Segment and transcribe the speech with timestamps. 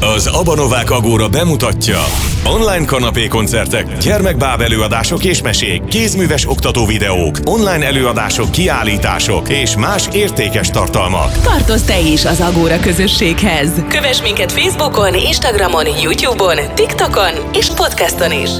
[0.00, 2.04] Az Abanovák Agóra bemutatja
[2.44, 10.08] online kanapé koncertek, gyermekbáb előadások és mesék, kézműves oktató videók, online előadások, kiállítások és más
[10.12, 11.32] értékes tartalmak.
[11.32, 13.70] Tartozz te is az Agóra közösséghez.
[13.88, 18.50] Kövess minket Facebookon, Instagramon, Youtube-on, TikTokon és podcaston is.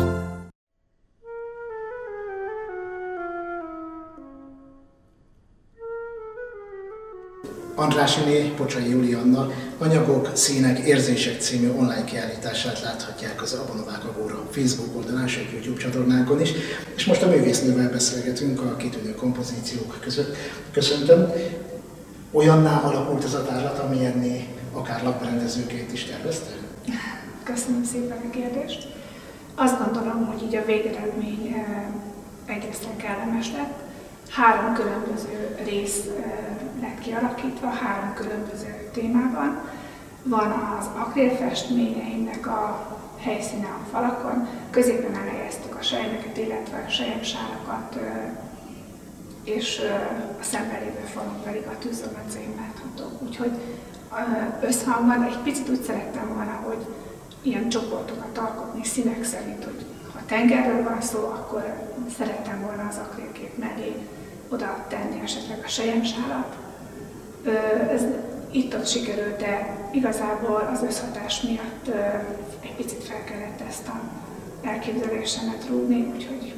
[7.78, 15.28] Andrásiné Pocsai Juliannal Anyagok, Színek, Érzések című online kiállítását láthatják az Abonovák Agóra Facebook oldalán,
[15.28, 16.52] sőt YouTube csatornánkon is.
[16.96, 20.36] És most a művésznővel beszélgetünk a kitűnő kompozíciók között.
[20.72, 21.32] Köszöntöm.
[22.32, 26.50] Olyanná alakult ez a tárlat, amilyenné akár lakberendezőként is tervezte?
[27.42, 28.88] Köszönöm szépen a kérdést.
[29.54, 33.78] Azt gondolom, hogy így a végeredmény eh, egészen kellemes lett.
[34.30, 39.60] Három különböző rész eh, lett kialakítva, három különböző témában.
[40.22, 42.86] Van az akrélfestményeimnek a
[43.18, 47.98] helyszíne a falakon, középen elhelyeztük a sejmeket, illetve a sejemsálakat,
[49.44, 49.80] és
[50.40, 53.22] a szemben lévő falon pedig a tűzomaceim láthatók.
[53.22, 53.50] Úgyhogy
[54.60, 56.86] összhangban egy picit úgy szerettem volna, hogy
[57.42, 63.58] ilyen csoportokat alkotni színek szerint, hogy ha tengerről van szó, akkor szerettem volna az akrélkép
[63.58, 63.96] mellé
[64.48, 66.56] oda tenni esetleg a sejemsálat.
[67.92, 68.02] Ez
[68.50, 71.88] itt-ott sikerült, de igazából az összhatás miatt
[72.60, 74.00] egy picit fel kellett ezt a
[74.66, 76.54] elképzelésemet rúgni, úgyhogy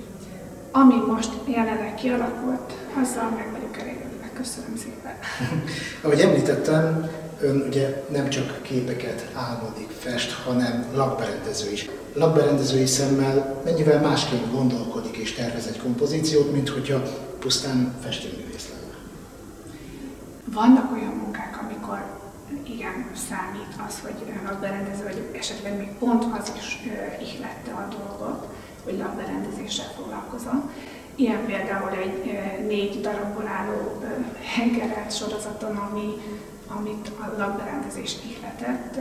[0.70, 2.72] ami most jelenleg kialakult,
[3.02, 4.30] azzal meg vagyok elégedve.
[4.34, 5.12] Köszönöm szépen.
[6.02, 11.88] Ahogy említettem, ön ugye nem csak képeket álmodik, fest, hanem lakberendező is.
[12.14, 17.02] Lakberendezői szemmel mennyivel másképp gondolkodik és tervez egy kompozíciót, mint hogyha
[17.38, 18.77] pusztán festőművész lenne?
[20.52, 22.18] Vannak olyan munkák, amikor
[22.62, 26.82] igen, számít az, hogy lakberendező vagy esetleg még pont az is
[27.20, 28.46] ihlette a dolgot,
[28.84, 30.70] hogy lakberendezéssel foglalkozom.
[31.14, 34.02] Ilyen például egy négy darabból álló
[34.56, 36.14] hengerelt sorozaton, ami,
[36.76, 38.98] amit a lakberendezés ihletett.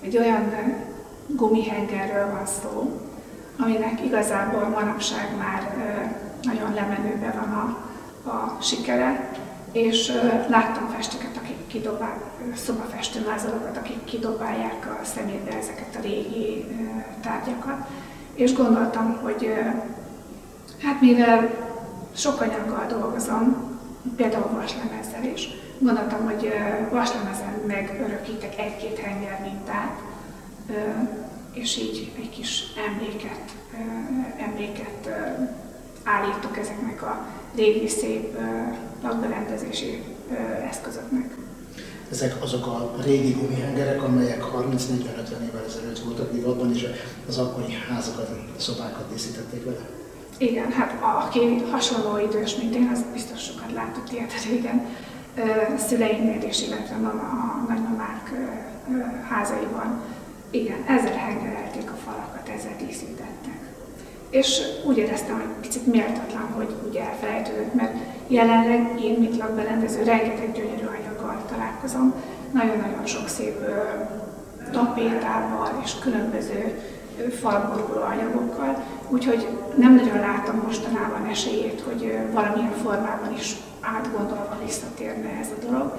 [0.00, 0.52] Egy olyan
[1.26, 3.00] gumihengerről van szó,
[3.58, 5.76] aminek igazából manapság már
[6.42, 9.30] nagyon lemenőben van a, a sikere,
[9.74, 10.12] és
[10.48, 12.22] láttam festőket, akik kidobálják,
[12.54, 16.64] szobafestőmázolokat, akik kidobálják a szemétbe ezeket a régi
[17.22, 17.86] tárgyakat,
[18.34, 19.52] és gondoltam, hogy
[20.82, 21.50] hát mivel
[22.16, 23.72] sok anyaggal dolgozom,
[24.16, 25.48] például vaslemezzel is,
[25.78, 26.52] gondoltam, hogy
[26.90, 30.00] vaslemezen megörökítek egy-két henger mintát,
[31.52, 33.54] és így egy kis emléket,
[34.38, 35.08] emléket
[36.04, 38.38] állítok ezeknek a régi szép
[39.02, 40.02] lakberendezési
[40.70, 41.36] eszközöknek.
[42.10, 44.46] Ezek azok a régi gumihengerek, amelyek 30-40-50
[45.48, 46.86] évvel ezelőtt voltak divatban, és
[47.28, 49.86] az akkori házakat, szobákat díszítették vele.
[50.38, 54.86] Igen, hát aki hasonló idős, mint én, az biztos sokat látott ilyet régen.
[55.76, 58.32] Szüleimnél is, illetve a nagymamák
[59.28, 60.02] házaiban.
[60.50, 63.58] Igen, ezzel hengerelték a falakat, ezzel díszítettek.
[64.40, 67.94] És úgy éreztem, hogy picit méltatlan, hogy ugye elfelejtődött, mert
[68.26, 72.14] jelenleg én, mint lakberendező, rengeteg gyönyörű anyaggal találkozom.
[72.52, 73.54] Nagyon-nagyon sok szép
[74.72, 76.80] tapétával és különböző
[77.40, 85.48] falboruló anyagokkal, úgyhogy nem nagyon látom mostanában esélyét, hogy valamilyen formában is átgondolva visszatérne ez
[85.58, 85.98] a dolog,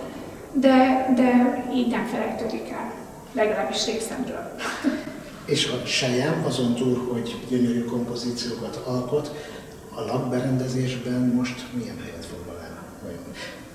[0.51, 2.91] de, de így nem felejtődik el,
[3.31, 4.56] legalábbis részemről.
[5.45, 9.31] És a sejem azon túl, hogy gyönyörű kompozíciókat alkot,
[9.95, 12.83] a lakberendezésben most milyen helyet foglal el?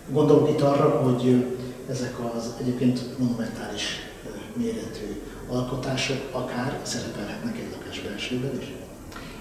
[0.08, 1.44] Gondolok itt arra, hogy
[1.88, 3.84] ezek az egyébként monumentális
[4.56, 8.72] méretű alkotások akár szerepelhetnek egy lakás belsőben is?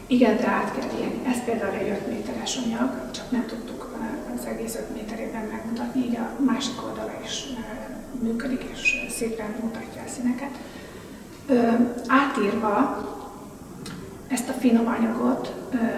[0.08, 1.22] Igen, de át kell élni.
[1.26, 3.98] Ez például egy 5 méteres anyag, csak nem tudtuk
[4.40, 7.44] az egész 5 méterében megmutatni, így a másik oldala is
[8.22, 10.54] működik, és szépen mutatja a színeket.
[12.08, 13.08] Átírva
[14.28, 15.54] ezt a finom anyagot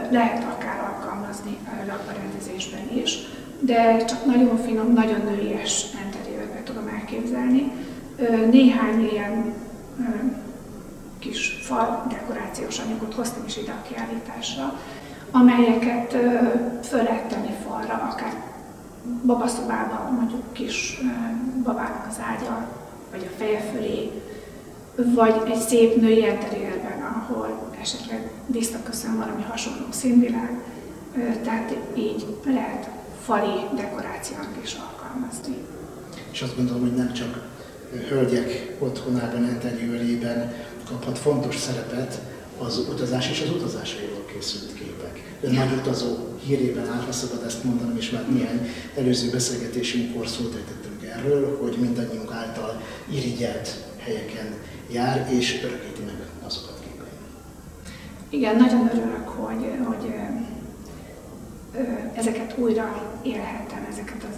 [0.10, 1.58] lehet akár alkalmazni
[1.88, 3.18] lakberendezésben is,
[3.60, 7.72] de csak nagyon finom, nagyon nőies interiőrbe tudom elképzelni.
[8.52, 9.54] Néhány ilyen
[11.20, 14.80] kis fal dekorációs anyagot hoztam is ide a kiállításra,
[15.32, 16.12] amelyeket
[16.84, 18.34] föl lehet tenni falra, akár
[19.26, 21.02] babaszobában, mondjuk kis
[21.64, 22.68] babának az ágya,
[23.12, 24.12] vagy a feje fölé,
[25.14, 30.62] vagy egy szép női interiőrben, ahol esetleg visszaköszön valami hasonló színvilág,
[31.44, 32.90] tehát így lehet
[33.24, 35.56] fali dekorációnak is alkalmazni.
[36.32, 37.50] És azt gondolom, hogy nem csak
[38.10, 40.54] hölgyek otthonában, interjúrében
[40.90, 42.22] kaphat fontos szerepet
[42.58, 45.36] az utazás és az utazásairól készült képek.
[45.42, 50.56] De nagy utazó hírében áll, ha szabad ezt mondanom, és már néhány előző beszélgetésünkkor szót
[50.56, 52.82] ejtettünk erről, hogy mindannyiunk által
[53.14, 54.54] irigyelt helyeken
[54.92, 57.10] jár, és örökíti meg azokat képein.
[58.30, 60.14] Igen, nagyon örülök, hogy, hogy
[62.14, 64.36] ezeket újra élhettem, ezeket az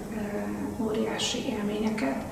[0.86, 2.24] óriási élményeket.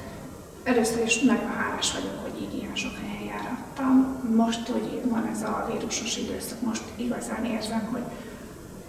[0.63, 4.19] Először is nagyon hálás vagyok, hogy így ilyen sok helyen járattam.
[4.35, 8.01] Most, hogy van ez a vírusos időszak, most igazán érzem, hogy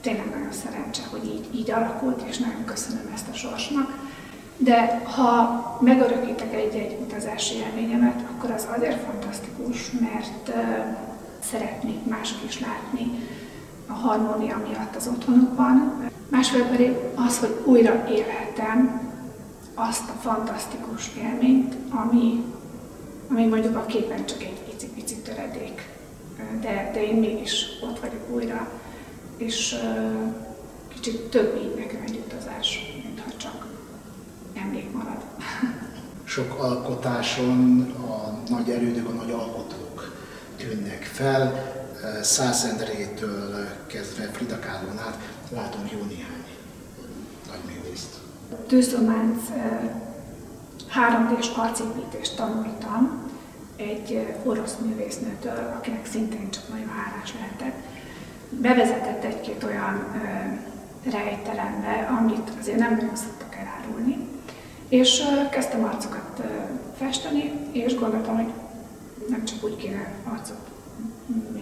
[0.00, 4.01] tényleg nagyon szerencse, hogy így, így alakult, és nagyon köszönöm ezt a sorsnak.
[4.64, 10.52] De ha megörökítek egy-egy utazási élményemet, akkor az azért fantasztikus, mert
[11.50, 13.10] szeretnék mások is látni
[13.86, 16.02] a harmónia miatt az otthonukban.
[16.28, 19.10] Másfél pedig az, hogy újra élhetem
[19.74, 22.44] azt a fantasztikus élményt, ami,
[23.30, 25.88] ami mondjuk a képen csak egy pici-pici töredék.
[26.60, 28.68] De, de én mégis ott vagyok újra,
[29.36, 29.76] és
[30.94, 32.92] kicsit több így nekem egy utazás
[34.72, 35.22] emlék marad.
[36.24, 40.16] Sok alkotáson a nagy erődök, a nagy alkotók
[40.56, 41.72] tűnnek fel.
[42.22, 45.18] Szász Endrétől kezdve Frida Kahlo át
[45.50, 46.44] látom jó néhány
[47.46, 48.14] nagy művészt.
[48.66, 49.40] Tűzdománc
[50.94, 53.30] 3D-s arcépítést tanultam
[53.76, 57.74] egy orosz művésznőtől, akinek szintén csak nagyon hálás lehetek.
[58.50, 60.04] Bevezetett egy-két olyan
[61.04, 64.31] rejtelembe, amit azért nem nagyon szoktak elárulni.
[64.92, 66.42] És kezdtem arcokat
[66.98, 68.52] festeni, és gondoltam, hogy
[69.28, 70.70] nem csak úgy kéne arcot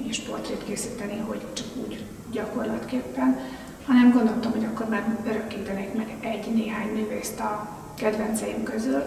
[0.09, 3.39] és portrét készíteni, hogy csak úgy gyakorlatképpen,
[3.87, 9.03] hanem gondoltam, hogy akkor már örökítenék meg egy-néhány művészt a kedvenceim közül.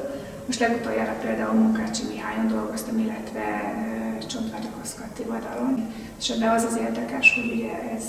[0.45, 3.73] Most legutoljára például Munkácsi Mihályon dolgoztam, illetve
[4.27, 8.03] Csontvágyakhoz Katti Vadalon, és ebben az az érdekes, hogy ugye ez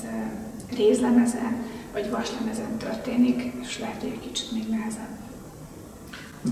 [0.76, 1.56] rézlemezen
[1.92, 5.22] vagy vaslemezen történik, és lehet, hogy egy kicsit még nehezebb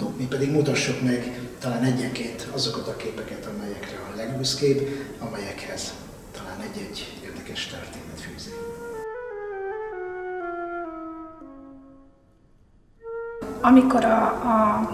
[0.01, 5.93] Mi pedig mutassuk meg talán egyenként azokat a képeket, amelyekre a legbüszkébb, amelyekhez
[6.37, 8.55] talán egy-egy érdekes történet fűzik.
[13.61, 14.91] Amikor a, a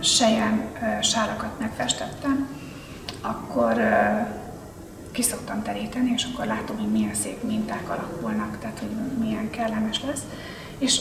[0.00, 0.72] sejem
[1.02, 2.48] sálakat megfestettem,
[3.20, 3.80] akkor
[5.12, 10.22] kiszoktam teríteni, és akkor látom, hogy milyen szép minták alakulnak, tehát hogy milyen kellemes lesz
[10.80, 11.00] és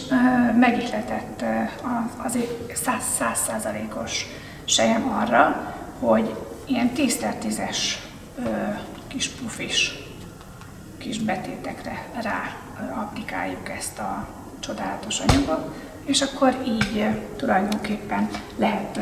[0.60, 1.44] megihletett
[2.24, 2.38] az,
[3.18, 4.26] százszázalékos
[4.66, 6.36] sejem arra, hogy
[6.66, 7.62] ilyen 10 10
[9.08, 9.94] kis pufis
[10.98, 12.56] kis betétekre rá
[12.94, 14.28] applikáljuk ezt a
[14.60, 17.06] csodálatos anyagot, és akkor így
[17.36, 19.00] tulajdonképpen lehet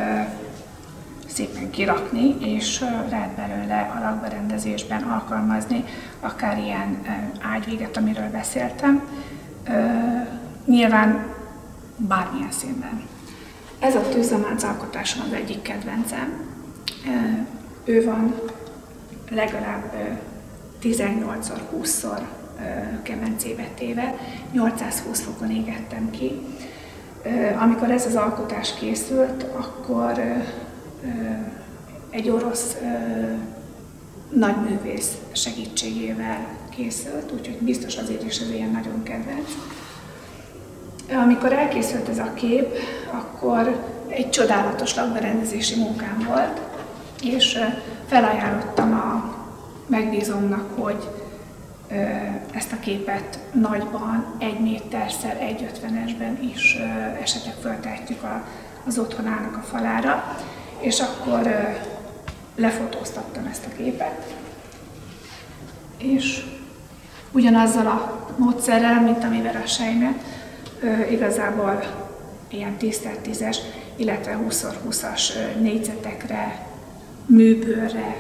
[1.27, 2.79] szépen kirakni, és
[3.09, 5.83] lehet belőle a lakberendezésben alkalmazni
[6.19, 7.05] akár ilyen
[7.53, 9.03] ágyvéget, amiről beszéltem,
[10.67, 11.33] Nyilván
[11.97, 13.01] bármilyen színben.
[13.79, 16.45] Ez a tűzamánc alkotásom az egyik kedvencem.
[17.83, 18.35] Ő van
[19.29, 19.93] legalább
[20.83, 22.19] 18-szor, 20-szor
[23.01, 24.15] kemencébe téve,
[24.51, 26.31] 820 fokon égettem ki.
[27.59, 30.21] Amikor ez az alkotás készült, akkor
[32.09, 32.77] egy orosz
[34.29, 39.49] nagyművész segítségével készült, úgyhogy biztos azért is ez ilyen nagyon kedvenc.
[41.13, 42.77] Amikor elkészült ez a kép,
[43.11, 46.61] akkor egy csodálatos lakberendezési munkám volt,
[47.21, 47.59] és
[48.07, 49.35] felajánlottam a
[49.87, 51.09] megbízomnak, hogy
[52.53, 56.77] ezt a képet nagyban, egy méterszer, egy ötvenesben is
[57.21, 58.19] esetleg föltehetjük
[58.87, 60.37] az otthonának a falára,
[60.79, 61.49] és akkor
[62.55, 64.35] lefotóztattam ezt a képet,
[65.97, 66.45] és
[67.31, 70.23] ugyanazzal a módszerrel, mint amivel a sejmet,
[71.11, 71.83] igazából
[72.47, 73.57] ilyen 10x10-es,
[73.95, 76.65] illetve 20x20-as négyzetekre,
[77.25, 78.15] műbőrre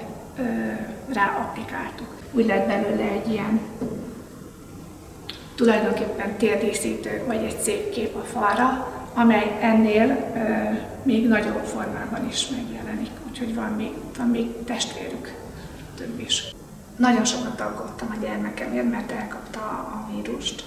[1.13, 2.15] ráapplikáltuk.
[2.31, 3.59] Úgy lett belőle egy ilyen
[5.55, 10.73] tulajdonképpen térdíszítő, vagy egy szép kép a falra, amely ennél ö,
[11.03, 13.09] még nagyobb formában is megjelenik.
[13.29, 15.35] Úgyhogy van még, van még testvérük
[15.95, 16.43] több is.
[16.95, 20.63] Nagyon sokat aggódtam a gyermekemért, mert elkapta a vírust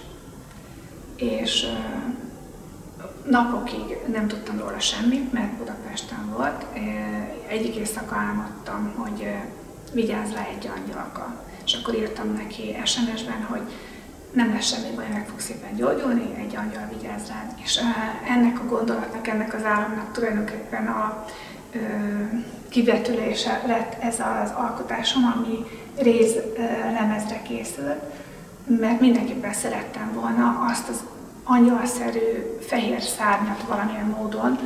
[1.21, 1.67] és
[3.25, 6.65] napokig nem tudtam róla semmit, mert Budapesten volt.
[7.49, 9.35] Egyik éjszaka álmodtam, hogy
[9.93, 11.45] vigyázz rá egy angyalka.
[11.65, 13.61] És akkor írtam neki SMS-ben, hogy
[14.33, 17.47] nem lesz semmi baj, meg fog szépen gyógyulni, egy angyal vigyáz rá.
[17.65, 17.81] És
[18.29, 21.27] ennek a gondolatnak, ennek az államnak tulajdonképpen a
[22.69, 25.65] kivetülése lett ez az alkotásom, ami
[25.97, 26.37] réz
[26.93, 28.03] lemezre készült,
[28.79, 31.03] mert mindenképpen szerettem volna azt az
[31.45, 34.59] angyalszerű fehér szárnyat valamilyen módon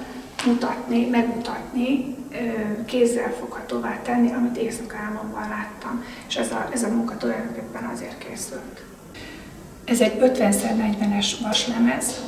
[0.47, 2.17] mutatni, megmutatni,
[2.87, 6.05] kézzel foghatóvá tenni, amit éjszaka álmomban láttam.
[6.29, 8.85] És ez a, ez a munka tulajdonképpen azért készült.
[9.85, 12.21] Ez egy 50x40-es vaslemez.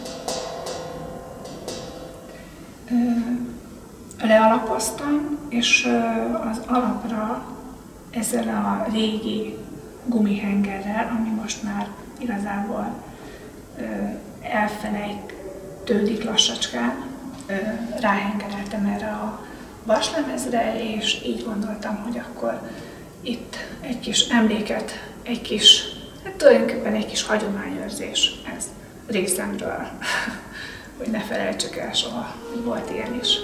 [4.23, 5.89] Lealapoztam, és
[6.51, 7.47] az alapra
[8.11, 9.57] ezzel a régi
[10.05, 11.89] gumihengerrel, ami most már
[12.19, 13.03] igazából
[14.41, 17.05] elfelejtődik lassacskán,
[18.01, 19.47] ráhengereltem erre a
[19.85, 22.71] vaslemezre, és így gondoltam, hogy akkor
[23.21, 25.83] itt egy kis emléket, egy kis,
[26.25, 28.65] hát tulajdonképpen egy kis hagyományőrzés ez
[29.07, 29.89] részemről,
[30.99, 33.39] hogy ne felejtsük el soha, hogy volt ilyen is.